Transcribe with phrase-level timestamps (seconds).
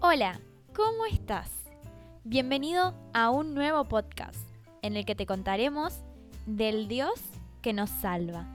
[0.00, 0.40] Hola,
[0.76, 1.50] ¿cómo estás?
[2.22, 4.48] Bienvenido a un nuevo podcast
[4.80, 6.04] en el que te contaremos
[6.46, 7.20] del Dios
[7.62, 8.46] que nos salva.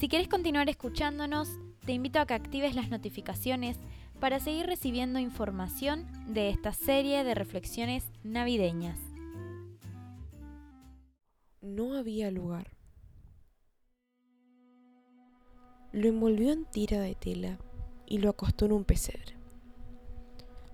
[0.00, 1.50] Si quieres continuar escuchándonos,
[1.84, 3.76] te invito a que actives las notificaciones
[4.20, 8.98] para seguir recibiendo información de esta serie de reflexiones navideñas.
[11.60, 12.70] No había lugar.
[15.92, 17.58] Lo envolvió en tira de tela
[18.06, 19.35] y lo acostó en un pesebre,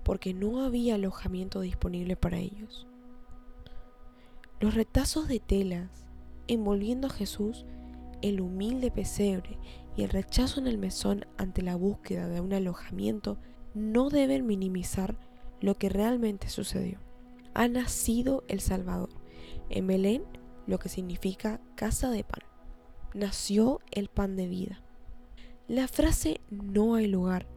[0.03, 2.87] porque no había alojamiento disponible para ellos.
[4.59, 6.05] Los retazos de telas
[6.47, 7.65] envolviendo a Jesús,
[8.21, 9.57] el humilde pesebre
[9.95, 13.37] y el rechazo en el mesón ante la búsqueda de un alojamiento
[13.73, 15.17] no deben minimizar
[15.61, 16.99] lo que realmente sucedió.
[17.53, 19.09] Ha nacido el Salvador.
[19.69, 20.23] En Belén,
[20.67, 22.41] lo que significa casa de pan.
[23.13, 24.81] Nació el pan de vida.
[25.67, 27.47] La frase no hay lugar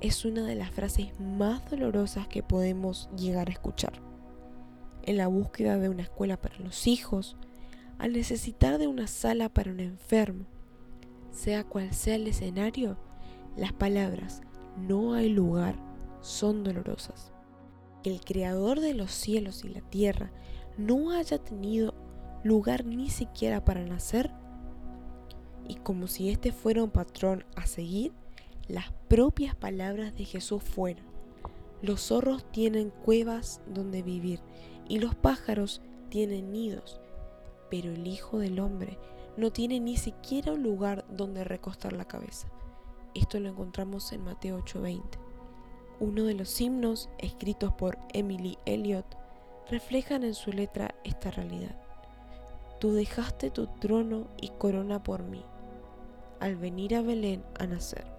[0.00, 3.92] es una de las frases más dolorosas que podemos llegar a escuchar.
[5.02, 7.36] En la búsqueda de una escuela para los hijos,
[7.98, 10.44] al necesitar de una sala para un enfermo,
[11.30, 12.96] sea cual sea el escenario,
[13.56, 14.42] las palabras
[14.76, 15.74] no hay lugar
[16.20, 17.32] son dolorosas.
[18.02, 20.30] Que el creador de los cielos y la tierra
[20.76, 21.94] no haya tenido
[22.44, 24.30] lugar ni siquiera para nacer,
[25.66, 28.12] y como si este fuera un patrón a seguir,
[28.68, 31.04] las propias palabras de Jesús fueron,
[31.80, 34.40] los zorros tienen cuevas donde vivir
[34.88, 35.80] y los pájaros
[36.10, 37.00] tienen nidos,
[37.70, 38.98] pero el Hijo del Hombre
[39.36, 42.48] no tiene ni siquiera un lugar donde recostar la cabeza.
[43.14, 45.18] Esto lo encontramos en Mateo 8:20.
[46.00, 49.06] Uno de los himnos escritos por Emily Elliot
[49.70, 51.76] reflejan en su letra esta realidad.
[52.80, 55.44] Tú dejaste tu trono y corona por mí,
[56.40, 58.17] al venir a Belén a nacer.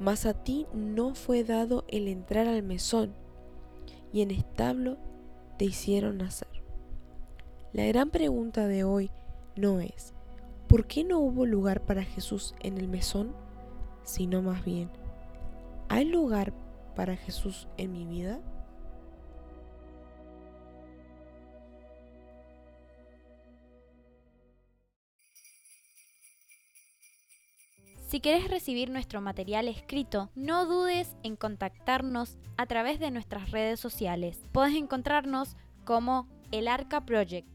[0.00, 3.14] Mas a ti no fue dado el entrar al mesón,
[4.12, 4.96] y en establo
[5.58, 6.48] te hicieron nacer.
[7.72, 9.10] La gran pregunta de hoy
[9.56, 10.14] no es,
[10.68, 13.34] ¿por qué no hubo lugar para Jesús en el mesón?
[14.04, 14.90] Sino más bien,
[15.88, 16.52] ¿hay lugar
[16.94, 18.40] para Jesús en mi vida?
[28.08, 33.80] Si quieres recibir nuestro material escrito, no dudes en contactarnos a través de nuestras redes
[33.80, 34.40] sociales.
[34.50, 37.46] Puedes encontrarnos como El Arca Project